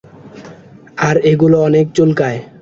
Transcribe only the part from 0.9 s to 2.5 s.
আর এগুলো অনেক চুলকায়।